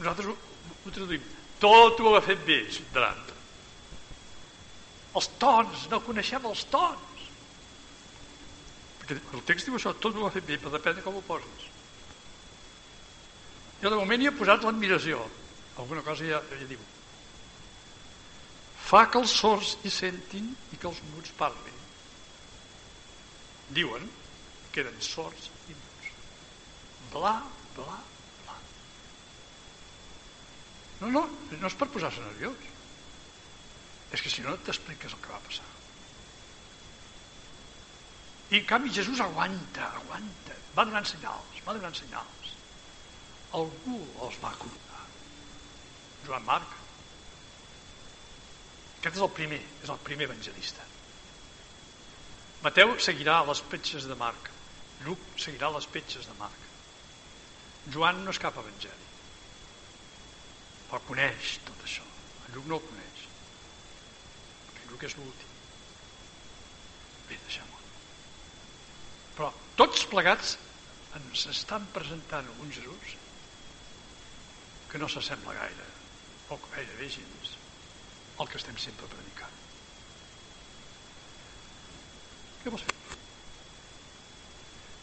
Nosaltres 0.00 0.32
traduïm. 0.94 1.24
Tot 1.60 2.00
ho 2.00 2.14
ha 2.16 2.22
fet 2.24 2.42
bé, 2.46 2.60
Ciutadans. 2.72 3.32
Els 5.16 5.28
tons, 5.40 5.86
no 5.88 6.02
coneixem 6.04 6.44
els 6.50 6.66
tons. 6.72 7.22
Perquè 9.00 9.16
el 9.38 9.44
text 9.48 9.68
diu 9.68 9.78
això, 9.78 9.94
tot 9.96 10.18
ho 10.18 10.26
ha 10.26 10.34
fet 10.34 10.44
bé, 10.44 10.58
però 10.60 10.74
depèn 10.74 10.98
de 10.98 11.04
com 11.04 11.16
ho 11.16 11.22
poses. 11.24 11.70
Jo 13.80 13.92
de 13.92 14.00
moment 14.00 14.22
hi 14.22 14.28
he 14.28 14.34
posat 14.36 14.64
l'admiració. 14.66 15.22
Alguna 15.76 16.02
cosa 16.04 16.24
ja, 16.24 16.42
ja 16.50 16.68
diu. 16.68 16.82
Fa 18.86 19.06
que 19.10 19.20
els 19.20 19.32
sords 19.34 19.76
hi 19.84 19.92
sentin 19.92 20.52
i 20.72 20.80
que 20.80 20.88
els 20.90 21.00
muts 21.12 21.32
parlin. 21.38 21.80
Diuen 23.76 24.04
que 24.72 24.84
eren 24.84 25.00
sords 25.02 25.48
i 25.66 25.74
muts. 25.74 26.12
Bla, 27.14 27.38
bla, 27.78 27.88
bla. 27.88 28.15
No, 31.00 31.10
no, 31.12 31.26
no 31.60 31.68
és 31.68 31.76
per 31.76 31.88
posar-se 31.92 32.22
nerviós. 32.24 32.70
És 34.16 34.22
que 34.22 34.32
si 34.32 34.44
no 34.44 34.54
t'expliques 34.64 35.12
el 35.12 35.22
que 35.22 35.34
va 35.34 35.42
passar. 35.44 35.66
I 38.50 38.60
en 38.60 38.66
canvi 38.70 38.92
Jesús 38.94 39.20
aguanta, 39.20 39.90
aguanta, 40.00 40.56
va 40.76 40.84
donant 40.86 41.06
senyals, 41.08 41.62
va 41.66 41.74
donant 41.74 41.96
senyals. 41.98 42.52
Algú 43.58 43.98
els 44.26 44.36
va 44.42 44.52
coronar. 44.60 45.06
Joan 46.26 46.46
Marc. 46.46 46.76
Aquest 49.00 49.18
és 49.18 49.24
el 49.26 49.32
primer, 49.34 49.58
és 49.82 49.90
el 49.92 49.98
primer 50.06 50.28
evangelista. 50.30 50.86
Mateu 52.62 52.94
seguirà 53.02 53.40
les 53.46 53.62
petges 53.72 54.06
de 54.10 54.16
Marc. 54.18 54.48
Lluc 55.04 55.26
seguirà 55.42 55.70
les 55.74 55.86
petges 55.90 56.26
de 56.26 56.38
Marc. 56.38 56.62
Joan 57.94 58.24
no 58.24 58.32
és 58.34 58.40
cap 58.42 58.56
evangeli. 58.62 59.05
Però 60.90 61.02
coneix 61.08 61.56
tot 61.66 61.82
això. 61.86 62.06
En 62.46 62.54
Lluc 62.54 62.68
no 62.70 62.78
el 62.78 62.86
coneix. 62.86 63.26
Perquè 64.68 64.90
Lluc 64.90 65.06
és 65.08 65.16
l'últim. 65.18 65.54
Bé, 67.26 67.38
deixem-ho. 67.48 67.82
Però 69.36 69.50
tots 69.78 70.06
plegats 70.10 70.56
ens 71.18 71.46
estan 71.50 71.86
presentant 71.94 72.48
un 72.62 72.72
Jesús 72.72 73.16
que 74.90 75.00
no 75.02 75.08
s'assembla 75.10 75.54
gaire, 75.56 75.86
o 76.54 76.58
gairebé 76.70 77.08
gens, 77.10 77.56
el 78.38 78.48
que 78.48 78.60
estem 78.60 78.76
sempre 78.80 79.08
predicant. 79.10 79.56
Què 82.62 82.72
vols 82.72 82.86
fer? 82.86 82.94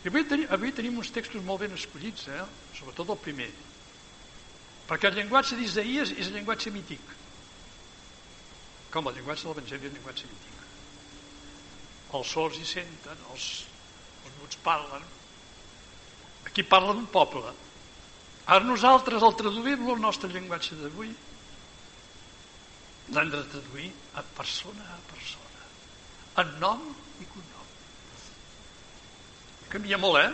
I 0.03 0.11
avui, 0.11 0.47
avui 0.57 0.73
tenim 0.75 0.97
uns 0.99 1.11
textos 1.15 1.43
molt 1.47 1.63
ben 1.63 1.75
escollits, 1.75 2.27
eh? 2.27 2.41
sobretot 2.75 3.13
el 3.13 3.21
primer. 3.23 3.51
Perquè 4.87 5.09
el 5.09 5.19
llenguatge 5.19 5.57
d'Isaïes 5.59 6.15
és 6.17 6.29
el 6.29 6.37
llenguatge 6.37 6.71
mític. 6.75 7.13
Com 8.93 9.07
el 9.09 9.15
llenguatge 9.17 9.47
de 9.47 9.53
l'Evangeli 9.53 9.87
és 9.87 9.91
el 9.91 9.97
llenguatge 9.97 10.31
mític. 10.31 10.65
Els 12.13 12.33
sols 12.35 12.59
hi 12.59 12.67
senten, 12.67 13.21
els 13.33 13.47
els 14.23 14.39
muts 14.39 14.59
parlen. 14.63 15.03
Aquí 16.47 16.63
parla 16.63 16.93
d'un 16.93 17.07
poble. 17.11 17.51
Ara 18.45 18.63
nosaltres, 18.67 19.23
al 19.23 19.35
traduir-lo 19.39 19.95
al 19.95 20.01
nostre 20.03 20.29
llenguatge 20.31 20.75
d'avui, 20.79 21.11
l'hem 23.13 23.29
de 23.31 23.43
traduir 23.51 23.89
a 24.19 24.23
persona 24.35 24.83
a 24.95 24.99
persona, 25.09 25.67
en 26.43 26.51
nom 26.59 26.83
i 27.19 27.27
cognom. 27.27 27.69
Canvia 29.71 29.99
molt, 29.99 30.19
eh? 30.23 30.31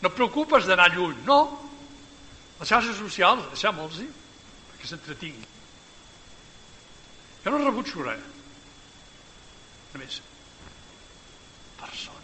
No 0.00 0.08
et 0.08 0.16
preocupes 0.16 0.68
d'anar 0.68 0.90
lluny, 0.94 1.16
no. 1.28 1.40
Les 2.60 2.68
xarxes 2.68 2.98
socials, 3.00 3.46
deixem-los-hi, 3.54 4.08
perquè 4.70 4.90
s'entretingui. 4.90 5.46
Jo 7.44 7.54
no 7.54 7.62
rebutjo 7.64 8.04
res. 8.04 8.26
Només, 9.94 10.20
persona. 11.80 12.20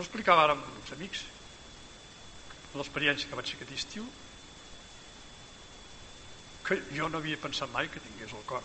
Jo 0.00 0.04
explicava 0.06 0.46
ara 0.46 0.54
amb 0.56 0.64
uns 0.80 0.92
amics 0.94 1.26
l'experiència 2.72 3.28
que 3.28 3.36
vaig 3.36 3.50
fer 3.50 3.58
aquest 3.58 3.72
estiu 3.74 4.06
que 6.64 6.78
jo 6.96 7.08
no 7.12 7.20
havia 7.20 7.40
pensat 7.42 7.68
mai 7.74 7.90
que 7.92 8.00
tingués 8.00 8.32
el 8.38 8.46
cor 8.48 8.64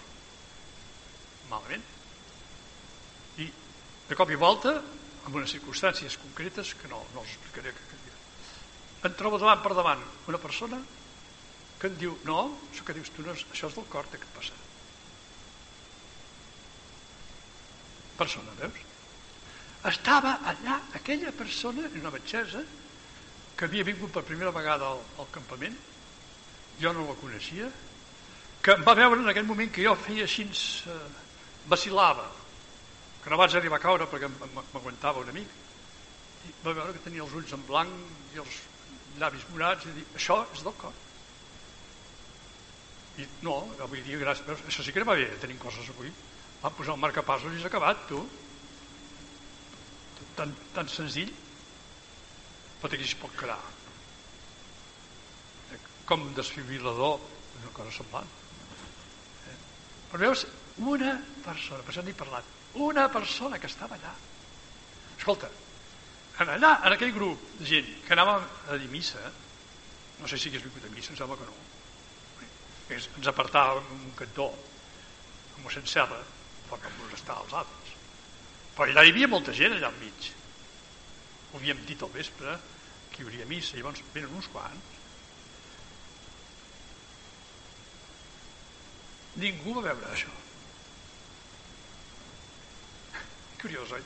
malament 1.49 1.83
i 3.43 3.49
de 4.07 4.19
cop 4.21 4.31
i 4.31 4.39
volta 4.45 4.77
amb 4.77 5.33
unes 5.33 5.57
circumstàncies 5.57 6.15
concretes 6.23 6.71
que 6.79 6.87
no, 6.93 7.01
no 7.11 7.25
els 7.25 7.35
explicaré 7.35 7.75
que, 7.75 7.89
que 7.91 8.14
em 9.03 9.13
trobo 9.19 9.37
davant 9.41 9.61
per 9.61 9.73
davant 9.77 10.01
una 10.31 10.41
persona 10.41 10.79
que 11.79 11.91
em 11.91 11.97
diu 11.99 12.15
no, 12.25 12.39
això 12.71 12.85
que 12.87 12.95
dius 12.95 13.11
tu 13.13 13.25
no 13.25 13.35
és, 13.35 13.45
això 13.51 13.69
és 13.69 13.77
del 13.77 13.87
cor 13.91 14.07
que 14.11 14.17
et 14.21 14.27
passa. 14.37 14.55
Persona, 18.15 18.53
veus? 18.61 18.83
estava 19.89 20.39
allà 20.49 20.79
aquella 20.97 21.31
persona, 21.31 21.89
una 21.99 22.11
batxesa, 22.13 22.63
que 23.55 23.67
havia 23.67 23.85
vingut 23.87 24.11
per 24.11 24.23
primera 24.27 24.51
vegada 24.51 24.87
al, 24.91 25.01
al 25.21 25.27
campament, 25.31 25.75
jo 26.81 26.93
no 26.93 27.05
la 27.07 27.17
coneixia, 27.19 27.69
que 28.65 28.73
em 28.73 28.83
va 28.87 28.95
veure 28.97 29.21
en 29.21 29.29
aquell 29.29 29.45
moment 29.47 29.69
que 29.71 29.85
jo 29.85 29.93
feia 30.07 30.25
així, 30.25 30.47
eh, 30.89 30.95
vacilava, 31.69 32.25
que 33.23 33.29
no 33.29 33.39
vaig 33.41 33.55
arribar 33.55 33.77
a 33.77 33.83
caure 33.83 34.09
perquè 34.09 34.29
m'aguantava 34.73 35.21
un 35.21 35.29
amic, 35.31 35.53
i 36.45 36.53
va 36.65 36.73
veure 36.73 36.93
que 36.93 37.05
tenia 37.05 37.23
els 37.25 37.33
ulls 37.37 37.53
en 37.53 37.63
blanc 37.69 38.33
i 38.33 38.41
els 38.41 38.57
llavis 39.19 39.45
morats, 39.51 39.85
i 39.89 39.95
dir, 39.95 40.05
això 40.15 40.41
és 40.53 40.63
del 40.65 40.77
cor. 40.79 40.95
I 43.19 43.27
no, 43.47 43.59
avui 43.83 44.01
dia, 44.03 44.19
gràcies, 44.19 44.65
això 44.67 44.83
sí 44.83 44.91
que 44.91 45.05
va 45.07 45.15
bé, 45.15 45.29
tenim 45.43 45.59
coses 45.61 45.91
avui. 45.93 46.11
Van 46.63 46.73
posar 46.75 46.95
el 46.95 47.03
marcapassos 47.03 47.53
i 47.55 47.61
s'ha 47.61 47.71
acabat, 47.71 48.07
tu 48.09 48.25
tan, 50.35 50.51
tan 50.75 50.87
senzill 50.91 51.31
però 52.81 52.91
aquí 52.91 53.07
es 53.07 53.15
pot 53.19 53.33
quedar 53.39 53.57
eh, 55.71 55.79
com 56.05 56.27
un 56.27 56.35
desfibrilador 56.37 57.19
una 57.61 57.73
cosa 57.73 57.95
semblant 57.95 58.27
eh? 59.49 59.57
però 60.11 60.21
veus 60.27 60.45
una 60.83 61.15
persona, 61.45 61.81
per 61.81 61.93
això 61.93 62.03
n'he 62.05 62.17
parlat 62.17 62.51
una 62.85 63.07
persona 63.11 63.59
que 63.61 63.71
estava 63.71 63.97
allà 63.97 64.13
escolta 65.15 65.49
allà, 66.43 66.71
en 66.83 66.93
aquell 66.93 67.13
grup 67.15 67.41
de 67.59 67.65
gent 67.69 67.91
que 68.05 68.13
anava 68.13 68.37
a 68.69 68.77
dir 68.81 68.89
missa 68.91 69.23
no 70.19 70.27
sé 70.27 70.37
si 70.37 70.49
hagués 70.49 70.63
vingut 70.63 70.85
a 70.85 70.93
missa, 70.95 71.13
em 71.13 71.19
sembla 71.19 71.39
que 71.39 71.47
no 71.47 71.57
ens 72.95 73.27
apartava 73.31 73.81
un 73.95 74.11
cantó 74.17 74.51
amb 74.51 75.63
mossèn 75.65 75.87
Serra 75.89 76.21
perquè 76.69 76.91
molestar 76.99 77.39
els 77.43 77.55
altres 77.61 77.85
però 78.75 78.89
allà 78.89 79.05
hi 79.05 79.13
havia 79.13 79.27
molta 79.31 79.53
gent 79.55 79.73
allà 79.77 79.89
enmig. 79.93 80.31
Ho 81.51 81.59
havíem 81.59 81.79
dit 81.87 82.01
al 82.03 82.11
vespre, 82.11 82.57
que 83.11 83.21
hi 83.21 83.25
hauria 83.25 83.47
missa, 83.47 83.77
llavors 83.77 84.03
venen 84.13 84.35
uns 84.35 84.49
quants. 84.51 84.91
Ningú 89.39 89.77
va 89.77 89.85
veure 89.87 90.11
això. 90.11 90.33
Curiós, 93.61 93.95
oi? 93.95 94.03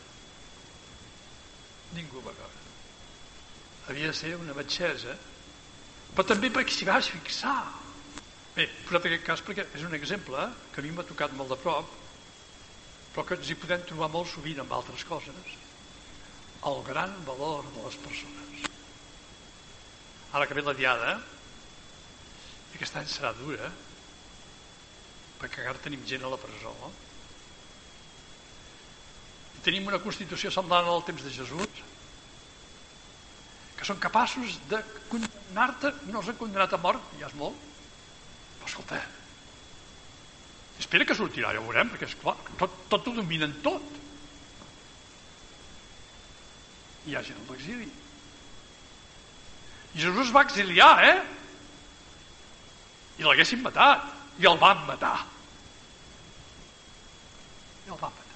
Ningú 1.97 2.21
veure. 2.25 2.49
Havia 3.89 4.12
de 4.12 4.17
ser 4.17 4.36
una 4.38 4.54
batxesa, 4.58 5.15
però 6.13 6.25
també 6.28 6.52
perquè 6.54 6.75
s'hi 6.75 6.88
vas 6.89 7.10
fixar. 7.10 7.58
Bé, 8.56 8.67
posat 8.86 9.08
aquest 9.10 9.25
cas 9.25 9.43
perquè 9.45 9.65
és 9.78 9.86
un 9.88 9.97
exemple 9.97 10.45
que 10.73 10.82
a 10.82 10.86
mi 10.86 10.93
m'ha 10.93 11.08
tocat 11.10 11.34
molt 11.38 11.54
de 11.54 11.58
prop, 11.63 11.89
però 13.13 13.25
que 13.25 13.39
ens 13.39 13.49
hi 13.49 13.58
podem 13.58 13.86
trobar 13.89 14.12
molt 14.13 14.30
sovint 14.30 14.62
amb 14.62 14.78
altres 14.78 15.06
coses. 15.10 15.58
El 16.69 16.82
gran 16.86 17.17
valor 17.25 17.69
de 17.73 17.86
les 17.86 17.97
persones. 18.04 18.65
Ara 20.36 20.45
que 20.45 20.58
ve 20.58 20.62
la 20.62 20.78
diada 20.78 21.13
aquest 22.78 22.97
any 22.99 23.08
serà 23.10 23.32
dura 23.34 23.69
perquè 25.39 25.63
encara 25.63 25.82
tenim 25.82 26.04
gent 26.06 26.25
a 26.25 26.30
la 26.30 26.38
presó. 26.41 26.75
i 26.75 27.08
tenim 29.65 29.87
una 29.87 30.01
constitució 30.03 30.51
semblant 30.53 30.87
al 30.87 31.05
temps 31.07 31.23
de 31.25 31.31
Jesús 31.33 31.85
que 33.79 33.87
són 33.87 34.01
capaços 34.03 34.57
de 34.71 34.81
condemnar-te 35.11 35.93
no 36.09 36.19
els 36.19 36.31
han 36.31 36.39
condemnat 36.39 36.75
a 36.75 36.81
mort, 36.81 37.15
ja 37.19 37.29
és 37.29 37.37
molt 37.39 37.55
però 38.59 38.67
escolta 38.67 38.99
Espera 40.79 41.03
que 41.03 41.15
sortirà, 41.15 41.51
ja 41.51 41.59
ho 41.59 41.65
veurem, 41.67 41.89
perquè 41.91 42.07
és 42.07 42.15
clar, 42.21 42.37
tot, 42.59 42.75
tot 42.91 43.09
ho 43.09 43.13
dominen 43.17 43.51
tot. 43.65 43.97
Hi 47.09 47.17
ha 47.17 47.23
gent 47.25 47.41
a 47.41 47.51
l'exili. 47.51 47.89
Jesús 49.97 50.31
va 50.31 50.45
exiliar, 50.47 50.93
eh? 51.09 51.17
I 53.19 53.27
l'haguessin 53.27 53.59
matat. 53.65 54.07
I 54.39 54.47
el 54.47 54.55
van 54.61 54.85
matar. 54.87 55.17
I 57.83 57.91
el 57.91 57.99
van 57.99 58.15
matar. 58.15 58.28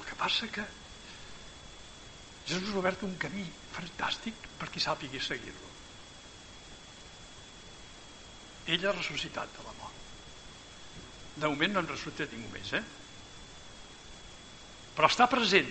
El 0.00 0.06
que 0.08 0.16
passa 0.18 0.48
que 0.48 0.64
Jesús 2.48 2.72
ha 2.72 2.78
obert 2.80 3.04
un 3.06 3.12
camí 3.20 3.44
fantàstic 3.74 4.48
per 4.58 4.70
qui 4.72 4.82
sàpigui 4.82 5.20
seguir-lo. 5.22 5.68
Ell 8.74 8.86
ha 8.86 8.96
ressuscitat 8.96 9.52
de 9.58 9.66
la 9.66 9.76
mort. 9.76 10.00
De 11.36 11.46
moment 11.52 11.76
no 11.76 11.84
en 11.84 11.92
ressuscita 11.92 12.26
ningú 12.32 12.50
més, 12.56 12.72
eh? 12.80 12.82
però 15.00 15.08
està 15.08 15.24
present 15.32 15.68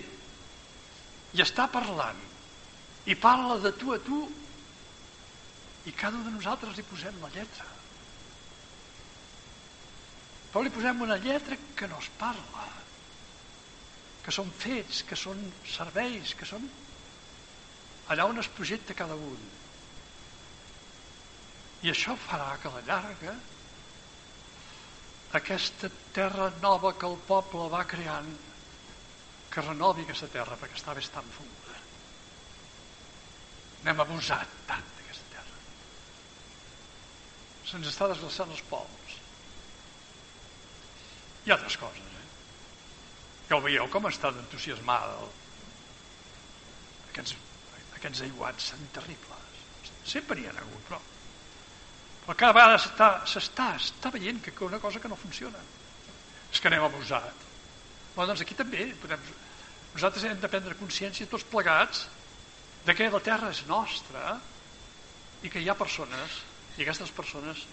i 1.37 1.41
està 1.43 1.67
parlant 1.69 2.17
i 3.05 3.15
parla 3.19 3.59
de 3.61 3.71
tu 3.77 3.91
a 3.93 3.99
tu 4.01 4.23
i 5.85 5.93
cada 5.93 6.17
un 6.17 6.25
de 6.25 6.33
nosaltres 6.33 6.79
li 6.79 6.85
posem 6.87 7.19
la 7.21 7.29
lletra 7.35 7.67
però 10.49 10.63
li 10.65 10.73
posem 10.73 11.05
una 11.05 11.19
lletra 11.21 11.59
que 11.77 11.91
no 11.91 11.99
es 12.01 12.09
parla 12.17 12.65
que 14.29 14.35
són 14.35 14.49
fets, 14.53 15.01
que 15.09 15.17
són 15.17 15.39
serveis, 15.65 16.35
que 16.37 16.45
són 16.45 16.67
allà 18.13 18.27
on 18.29 18.37
es 18.37 18.49
projecta 18.53 18.93
cada 18.97 19.15
un. 19.17 19.39
I 21.81 21.89
això 21.89 22.13
farà 22.27 22.51
que 22.61 22.69
a 22.69 22.75
la 22.75 22.83
llarga 22.85 23.33
aquesta 25.39 25.89
terra 26.13 26.51
nova 26.61 26.93
que 26.93 27.09
el 27.09 27.17
poble 27.25 27.65
va 27.73 27.81
creant 27.89 28.29
que 29.49 29.65
renovi 29.65 30.05
aquesta 30.05 30.29
terra 30.35 30.57
perquè 30.61 30.77
estava 30.77 31.01
tan 31.15 31.33
funguda. 31.33 31.79
N'hem 33.87 34.05
abusat 34.05 34.53
tant 34.69 34.93
d'aquesta 34.99 35.33
terra. 35.33 35.57
Se'ns 37.71 37.89
està 37.95 38.13
desglaçant 38.13 38.53
els 38.53 38.65
pols. 38.69 39.17
I 41.49 41.57
altres 41.57 41.81
coses, 41.81 42.13
eh? 42.13 42.18
Ja 43.49 43.57
ho 43.57 43.63
veieu 43.65 43.87
com 43.89 44.05
està 44.05 44.29
d'entusiasmada 44.33 45.15
aquests, 47.09 47.35
aquests 47.97 48.21
aiguats 48.27 48.71
són 48.71 48.83
terribles. 48.93 49.63
Sempre 50.05 50.37
n'hi 50.37 50.47
ha 50.49 50.53
hagut, 50.53 50.83
però, 50.87 50.99
però 52.25 52.35
cada 52.37 52.55
vegada 52.57 52.77
s'està 53.25 53.71
està 53.79 54.11
veient 54.13 54.41
que 54.45 54.53
una 54.65 54.81
cosa 54.81 55.01
que 55.01 55.11
no 55.11 55.17
funciona. 55.19 55.61
És 56.49 56.61
que 56.61 56.69
anem 56.69 56.85
abusat. 56.85 57.47
Però 58.13 58.27
doncs 58.29 58.43
aquí 58.45 58.57
també 58.57 58.87
podem, 59.01 59.25
nosaltres 59.93 60.25
hem 60.29 60.39
de 60.41 60.51
prendre 60.51 60.77
consciència 60.79 61.29
tots 61.29 61.47
plegats 61.49 62.05
de 62.85 62.95
que 62.95 63.09
la 63.09 63.21
terra 63.25 63.51
és 63.53 63.65
nostra 63.69 64.37
i 65.41 65.49
que 65.49 65.61
hi 65.61 65.69
ha 65.69 65.77
persones 65.77 66.41
i 66.77 66.85
aquestes 66.85 67.11
persones 67.15 67.65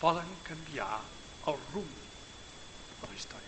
poden 0.00 0.36
canviar 0.46 1.00
el 1.50 1.60
rumb 1.72 1.96
de 3.00 3.08
la 3.08 3.16
història. 3.16 3.43